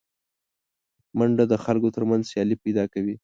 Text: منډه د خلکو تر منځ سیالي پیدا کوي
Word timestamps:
منډه 1.17 1.45
د 1.51 1.53
خلکو 1.63 1.87
تر 1.95 2.03
منځ 2.09 2.23
سیالي 2.31 2.55
پیدا 2.63 2.83
کوي 2.93 3.15